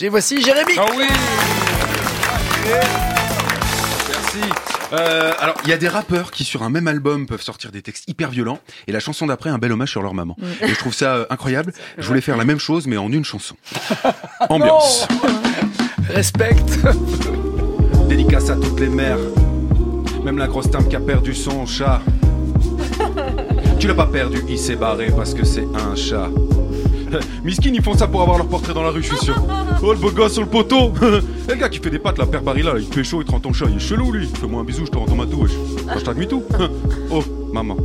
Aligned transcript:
Et 0.00 0.08
voici 0.08 0.40
Jérémy. 0.40 0.74
Ah 0.78 0.84
oui 0.96 1.06
Merci. 4.08 4.38
Euh, 4.92 5.32
alors, 5.40 5.56
il 5.64 5.70
y 5.70 5.72
a 5.72 5.76
des 5.76 5.88
rappeurs 5.88 6.30
qui, 6.30 6.44
sur 6.44 6.62
un 6.62 6.70
même 6.70 6.86
album, 6.86 7.26
peuvent 7.26 7.42
sortir 7.42 7.72
des 7.72 7.82
textes 7.82 8.04
hyper 8.06 8.30
violents, 8.30 8.60
et 8.86 8.92
la 8.92 9.00
chanson 9.00 9.26
d'après, 9.26 9.50
un 9.50 9.58
bel 9.58 9.72
hommage 9.72 9.90
sur 9.90 10.00
leur 10.00 10.14
maman. 10.14 10.36
Et 10.60 10.68
je 10.68 10.74
trouve 10.76 10.94
ça 10.94 11.16
euh, 11.16 11.26
incroyable. 11.30 11.72
Je 11.98 12.06
voulais 12.06 12.20
faire 12.20 12.36
la 12.36 12.44
même 12.44 12.60
chose, 12.60 12.86
mais 12.86 12.96
en 12.96 13.10
une 13.10 13.24
chanson. 13.24 13.56
Ambiance. 14.48 15.08
Respecte. 16.10 16.78
Dédicace 18.08 18.50
à 18.50 18.54
toutes 18.54 18.78
les 18.78 18.88
mères. 18.88 19.18
Même 20.22 20.38
la 20.38 20.46
grosse 20.46 20.70
dame 20.70 20.88
qui 20.88 20.94
a 20.94 21.00
perdu 21.00 21.34
son 21.34 21.66
chat. 21.66 22.00
Tu 23.80 23.88
l'as 23.88 23.94
pas 23.94 24.06
perdu, 24.06 24.42
il 24.48 24.58
s'est 24.58 24.76
barré 24.76 25.12
parce 25.16 25.34
que 25.34 25.44
c'est 25.44 25.66
un 25.74 25.96
chat. 25.96 26.28
Miskin, 27.44 27.70
ils 27.74 27.82
font 27.82 27.94
ça 27.94 28.06
pour 28.06 28.22
avoir 28.22 28.38
leur 28.38 28.48
portrait 28.48 28.74
dans 28.74 28.82
la 28.82 28.90
rue, 28.90 29.02
je 29.02 29.08
suis 29.08 29.24
sûr. 29.24 29.36
Oh, 29.82 29.92
le 29.92 29.98
beau 29.98 30.10
gosse 30.10 30.32
sur 30.34 30.42
le 30.42 30.48
poteau 30.48 30.92
Eh, 31.02 31.52
Le 31.52 31.54
gars 31.56 31.68
qui 31.68 31.78
fait 31.78 31.90
des 31.90 31.98
pattes, 31.98 32.18
la 32.18 32.26
père 32.26 32.42
Barilla, 32.42 32.74
là, 32.74 32.78
il 32.78 32.92
fait 32.92 33.04
chaud, 33.04 33.20
il 33.22 33.24
te 33.24 33.30
rend 33.30 33.40
ton 33.40 33.52
chat, 33.52 33.66
il 33.70 33.76
est 33.76 33.80
chelou, 33.80 34.12
lui. 34.12 34.28
Fais-moi 34.40 34.60
un 34.60 34.64
bisou, 34.64 34.84
je 34.86 34.90
te 34.90 34.98
rends 34.98 35.06
ton 35.06 35.16
matou, 35.16 35.42
wesh. 35.42 35.52
Hashtag 35.88 36.16
MeToo. 36.18 36.42
Oh, 37.10 37.22
maman. 37.52 37.76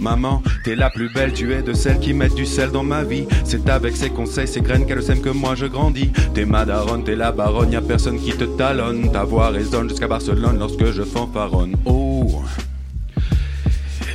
Maman, 0.00 0.42
t'es 0.64 0.74
la 0.74 0.90
plus 0.90 1.12
belle, 1.12 1.32
tu 1.32 1.52
es 1.52 1.62
de 1.62 1.72
celles 1.72 2.00
qui 2.00 2.12
mettent 2.12 2.34
du 2.34 2.46
sel 2.46 2.70
dans 2.70 2.82
ma 2.82 3.04
vie. 3.04 3.26
C'est 3.44 3.68
avec 3.68 3.96
ses 3.96 4.10
conseils, 4.10 4.48
ses 4.48 4.60
graines 4.60 4.86
qu'elle 4.86 5.02
sème 5.02 5.20
que 5.20 5.30
moi 5.30 5.54
je 5.54 5.66
grandis. 5.66 6.10
T'es 6.34 6.44
ma 6.44 6.64
daronne, 6.64 7.04
t'es 7.04 7.16
la 7.16 7.32
baronne, 7.32 7.72
y 7.72 7.76
a 7.76 7.80
personne 7.80 8.18
qui 8.18 8.32
te 8.32 8.44
talonne. 8.44 9.10
Ta 9.12 9.24
voix 9.24 9.48
résonne 9.50 9.88
jusqu'à 9.88 10.08
Barcelone 10.08 10.58
lorsque 10.58 10.90
je 10.92 11.02
fanfaronne. 11.02 11.76
Oh, 11.84 12.42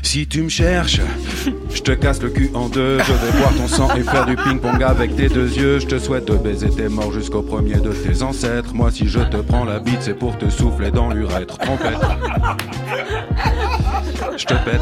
si 0.03 0.27
tu 0.27 0.43
me 0.43 0.49
cherches, 0.49 1.01
je 1.73 1.81
te 1.81 1.91
casse 1.91 2.21
le 2.21 2.29
cul 2.29 2.51
en 2.53 2.69
deux. 2.69 2.99
Je 2.99 3.13
vais 3.13 3.39
boire 3.39 3.53
ton 3.55 3.67
sang 3.67 3.95
et 3.95 4.03
faire 4.03 4.25
du 4.25 4.35
ping-pong 4.35 4.83
avec 4.83 5.15
tes 5.15 5.29
deux 5.29 5.51
yeux. 5.51 5.79
Je 5.79 5.87
te 5.87 5.97
souhaite 5.97 6.25
de 6.25 6.35
baiser 6.35 6.69
tes 6.69 6.89
morts 6.89 7.11
jusqu'au 7.11 7.41
premier 7.41 7.77
de 7.77 7.91
tes 7.91 8.21
ancêtres. 8.21 8.73
Moi, 8.73 8.91
si 8.91 9.07
je 9.07 9.19
te 9.19 9.37
prends 9.37 9.65
la 9.65 9.79
bite, 9.79 10.01
c'est 10.01 10.13
pour 10.13 10.37
te 10.37 10.49
souffler 10.49 10.91
dans 10.91 11.09
l'urètre. 11.09 11.57
Trompette. 11.57 11.97
Je 14.37 14.45
te 14.45 14.53
pète. 14.53 14.81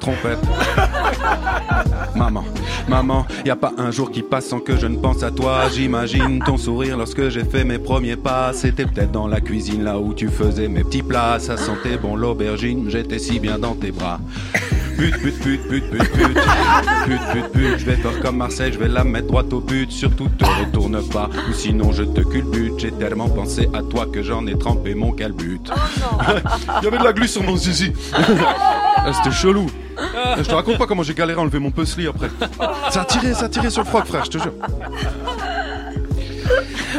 Trompette. 0.00 0.38
Maman, 2.14 2.44
maman, 2.88 3.26
y 3.44 3.50
a 3.50 3.56
pas 3.56 3.72
un 3.78 3.90
jour 3.90 4.10
qui 4.10 4.22
passe 4.22 4.46
sans 4.46 4.60
que 4.60 4.76
je 4.76 4.86
ne 4.86 4.96
pense 4.96 5.22
à 5.22 5.30
toi. 5.30 5.68
J'imagine 5.74 6.40
ton 6.44 6.56
sourire 6.56 6.98
lorsque 6.98 7.28
j'ai 7.30 7.44
fait 7.44 7.64
mes 7.64 7.78
premiers 7.78 8.16
pas. 8.16 8.52
C'était 8.52 8.86
peut-être 8.86 9.12
dans 9.12 9.26
la 9.26 9.40
cuisine 9.40 9.82
là 9.82 9.98
où 9.98 10.12
tu 10.12 10.28
faisais 10.28 10.68
mes 10.68 10.84
petits 10.84 11.02
plats. 11.02 11.38
Ça 11.38 11.56
sentait 11.56 11.96
bon 11.96 12.16
l'aubergine, 12.16 12.90
j'étais 12.90 13.18
si 13.18 13.40
bien 13.40 13.58
dans 13.58 13.74
tes 13.74 13.92
bras. 13.92 14.20
Pute, 14.96 15.18
pute, 15.20 15.40
pute, 15.40 15.68
pute, 15.68 15.90
pute, 15.90 16.12
pute, 16.12 16.34
pute, 17.06 17.20
pute, 17.32 17.52
pute, 17.52 17.78
je 17.78 17.86
vais 17.86 17.96
faire 17.96 18.20
comme 18.20 18.36
Marseille, 18.36 18.72
je 18.72 18.78
vais 18.78 18.88
la 18.88 19.04
mettre 19.04 19.28
droite 19.28 19.52
au 19.52 19.60
but, 19.60 19.90
surtout 19.90 20.28
te 20.38 20.44
retourne 20.44 21.02
pas, 21.08 21.30
ou 21.48 21.52
sinon 21.54 21.92
je 21.92 22.04
te 22.04 22.20
culbute, 22.20 22.78
j'ai 22.78 22.92
tellement 22.92 23.28
pensé 23.28 23.68
à 23.72 23.82
toi 23.82 24.06
que 24.12 24.22
j'en 24.22 24.46
ai 24.46 24.56
trempé 24.56 24.94
mon 24.94 25.12
calbut. 25.12 25.60
Il 26.82 26.84
y 26.84 26.86
avait 26.86 26.98
de 26.98 27.04
la 27.04 27.12
glu 27.12 27.26
sur 27.26 27.42
mon 27.42 27.56
zizi. 27.56 27.92
Ah, 29.04 29.12
C'était 29.12 29.34
chelou. 29.34 29.66
Je 30.38 30.42
te 30.42 30.54
raconte 30.54 30.78
pas 30.78 30.86
comment 30.86 31.02
j'ai 31.02 31.14
galéré 31.14 31.38
à 31.38 31.42
enlever 31.42 31.58
mon 31.58 31.70
puzzle 31.70 32.08
après. 32.08 32.28
Ça 32.90 33.02
a 33.02 33.04
tiré, 33.04 33.34
ça 33.34 33.46
a 33.46 33.48
tiré 33.48 33.70
sur 33.70 33.82
le 33.82 33.88
froc, 33.88 34.06
frère, 34.06 34.24
je 34.24 34.30
te 34.30 34.38
jure. 34.38 34.52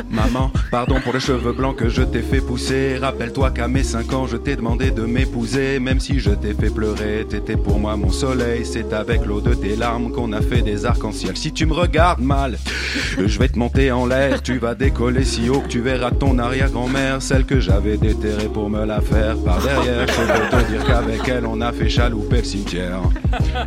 Maman, 0.09 0.52
pardon 0.72 0.99
pour 1.02 1.13
les 1.13 1.19
cheveux 1.19 1.53
blancs 1.53 1.75
que 1.75 1.89
je 1.89 2.02
t'ai 2.02 2.22
fait 2.22 2.41
pousser. 2.41 2.97
Rappelle-toi 2.97 3.52
qu'à 3.52 3.67
mes 3.67 3.83
5 3.83 4.13
ans, 4.13 4.27
je 4.27 4.38
t'ai 4.38 4.55
demandé 4.55 4.91
de 4.91 5.03
m'épouser. 5.03 5.80
Même 5.80 6.00
si 6.00 6.19
je 6.19 6.31
t'ai 6.31 6.53
fait 6.53 6.69
pleurer, 6.69 7.25
t'étais 7.27 7.58
pour 7.58 7.80
moi 7.80 7.95
mon 7.95 8.11
soleil. 8.11 8.66
C'est 8.66 8.94
avec 8.94 9.25
l'eau 9.25 9.41
de 9.41 9.53
tes 9.53 9.75
larmes 9.75 10.11
qu'on 10.11 10.31
a 10.33 10.41
fait 10.41 10.61
des 10.61 10.85
arcs-en-ciel. 10.85 11.38
Si 11.38 11.52
tu 11.53 11.66
me 11.66 11.73
regardes 11.73 12.22
mal, 12.22 12.58
je 13.17 13.39
vais 13.39 13.47
te 13.47 13.58
monter 13.58 13.91
en 13.91 14.05
l'air. 14.05 14.41
Tu 14.41 14.58
vas 14.58 14.75
décoller 14.75 15.23
si 15.25 15.50
haut 15.50 15.61
que 15.61 15.67
tu 15.67 15.81
verras 15.81 16.11
ton 16.11 16.38
arrière-grand-mère. 16.39 17.22
Celle 17.22 17.45
que 17.45 17.59
j'avais 17.59 17.97
déterrée 17.97 18.47
pour 18.47 18.69
me 18.69 18.85
la 18.85 19.02
faire 19.02 19.38
par 19.38 19.61
derrière. 19.61 20.07
Je 20.07 20.22
veux 20.22 20.50
te 20.50 20.72
dire 20.72 20.84
qu'avec 20.85 21.28
elle, 21.28 21.45
on 21.45 21.62
a 21.62 21.72
fait 21.72 21.89
chalouper 21.89 22.38
le 22.38 22.44
cimetière. 22.44 23.00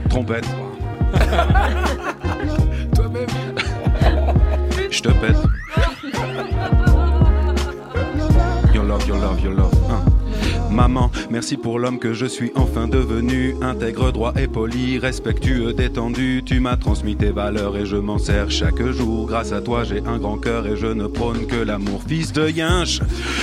Trompette. 0.09 0.47
Toi-même. 2.95 3.27
Je 4.91 5.03
te 5.03 5.09
pète. 5.09 5.46
Love, 8.99 9.09
your 9.09 9.19
love, 9.19 9.41
your 9.41 9.55
love. 9.55 9.86
Maman, 10.71 11.11
merci 11.31 11.57
pour 11.57 11.79
l'homme 11.79 11.99
que 11.99 12.13
je 12.13 12.27
suis 12.27 12.53
enfin 12.55 12.89
devenu. 12.89 13.55
Intègre, 13.63 14.13
droit 14.13 14.33
et 14.37 14.47
poli, 14.47 14.99
respectueux, 14.99 15.73
détendu. 15.73 16.43
Tu 16.45 16.61
m'as 16.61 16.77
transmis 16.77 17.17
tes 17.17 17.31
valeurs 17.31 17.77
et 17.77 17.87
je 17.87 17.97
m'en 17.97 18.19
sers 18.19 18.51
chaque 18.51 18.83
jour. 18.91 19.27
Grâce 19.27 19.53
à 19.53 19.61
toi, 19.61 19.85
j'ai 19.85 20.03
un 20.07 20.19
grand 20.19 20.37
cœur 20.37 20.67
et 20.67 20.77
je 20.77 20.87
ne 20.87 21.07
prône 21.07 21.47
que 21.47 21.57
l'amour. 21.57 22.03
Fils 22.07 22.33
de 22.33 22.49
yinche, 22.49 23.01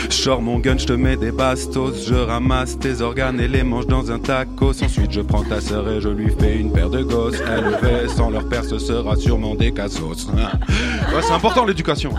sors 0.09 0.41
mon 0.41 0.59
gun, 0.59 0.77
je 0.77 0.85
te 0.85 0.93
mets 0.93 1.17
des 1.17 1.31
bastos. 1.31 2.07
Je 2.07 2.15
ramasse 2.15 2.77
tes 2.77 3.01
organes 3.01 3.39
et 3.39 3.47
les 3.47 3.63
mange 3.63 3.87
dans 3.87 4.11
un 4.11 4.19
tacos. 4.19 4.83
Ensuite, 4.83 5.11
je 5.11 5.21
prends 5.21 5.43
ta 5.43 5.61
sœur 5.61 5.89
et 5.89 6.01
je 6.01 6.09
lui 6.09 6.31
fais 6.39 6.57
une 6.57 6.71
paire 6.71 6.89
de 6.89 7.01
gosses. 7.01 7.39
Élevés 7.39 8.07
sans 8.09 8.29
leur 8.29 8.47
père, 8.47 8.63
ce 8.65 8.77
sera 8.77 9.15
sûrement 9.15 9.55
des 9.55 9.71
cassos. 9.73 10.27
Ouais, 10.33 11.21
c'est 11.21 11.33
important 11.33 11.65
l'éducation. 11.65 12.13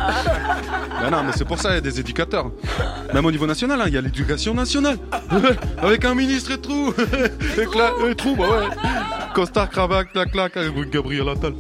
Ben 1.01 1.11
non, 1.11 1.23
mais 1.25 1.33
c'est 1.37 1.45
pour 1.45 1.59
ça 1.59 1.69
qu'il 1.69 1.75
y 1.75 1.79
a 1.79 1.81
des 1.83 2.01
éducateurs. 2.01 2.51
Même 3.13 3.27
au 3.27 3.31
niveau 3.31 3.47
national, 3.47 3.81
hein, 3.81 3.85
il 3.89 3.95
y 3.95 3.99
a 3.99 4.01
l'éducation 4.01 4.55
nationale. 4.55 4.94
Avec 5.79 6.05
un 6.05 6.15
ministre 6.15 6.53
et 6.53 6.61
tout. 6.61 6.93
et, 7.59 8.15
tout, 8.15 8.37
bah 8.37 8.45
ouais. 8.49 8.69
Costard, 9.35 9.69
cravate, 9.69 10.13
clac, 10.13 10.31
clac. 10.31 10.57
avec 10.57 10.91
Gabriel 10.91 11.29
Attal. 11.29 11.55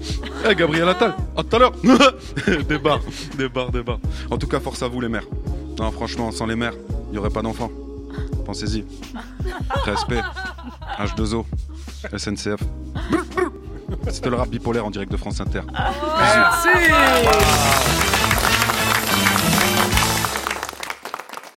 Eh, 0.49 0.55
Gabriel 0.55 0.89
Attal, 0.89 1.15
à 1.37 1.43
tout 1.43 1.57
à 1.57 1.59
l'heure. 1.59 1.73
des 2.69 2.79
barres, 2.79 3.01
des 3.37 3.49
barres, 3.49 3.71
des 3.71 3.83
barres. 3.83 4.01
En 4.31 4.39
tout 4.39 4.47
cas, 4.47 4.61
force 4.61 4.83
à 4.83 4.89
vous, 4.89 5.01
les 5.01 5.09
mères. 5.09 5.27
Non, 5.79 5.91
franchement, 5.91 6.31
sans 6.31 6.47
les 6.47 6.57
mères, 6.57 6.75
il 7.09 7.13
n'y 7.13 7.19
aurait 7.19 7.31
pas 7.31 7.43
d'enfants. 7.43 7.71
Pensez-y. 8.45 8.85
Respect. 9.85 10.23
H2O. 10.99 11.45
SNCF. 12.17 12.61
C'était 14.11 14.31
le 14.31 14.37
rap 14.37 14.49
bipolaire 14.49 14.87
en 14.87 14.91
direct 14.91 15.11
de 15.11 15.17
France 15.17 15.41
Inter. 15.41 15.63
Merci. 16.19 16.69